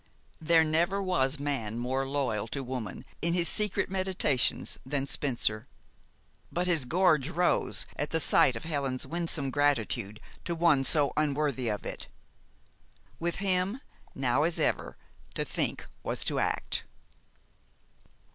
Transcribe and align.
There 0.41 0.63
never 0.63 0.99
was 0.99 1.37
man 1.37 1.77
more 1.77 2.07
loyal 2.07 2.47
to 2.47 2.63
woman 2.63 3.05
in 3.21 3.35
his 3.35 3.47
secret 3.47 3.87
meditations 3.87 4.79
than 4.83 5.05
Spencer; 5.05 5.67
but 6.51 6.65
his 6.65 6.85
gorge 6.85 7.29
rose 7.29 7.85
at 7.97 8.09
the 8.09 8.19
sight 8.19 8.55
of 8.55 8.63
Helen's 8.63 9.05
winsome 9.05 9.51
gratitude 9.51 10.19
to 10.43 10.55
one 10.55 10.83
so 10.85 11.13
unworthy 11.15 11.69
of 11.69 11.85
it. 11.85 12.07
With 13.19 13.35
him, 13.35 13.79
now 14.15 14.41
as 14.41 14.59
ever, 14.59 14.97
to 15.35 15.45
think 15.45 15.85
was 16.01 16.23
to 16.23 16.39
act. 16.39 16.83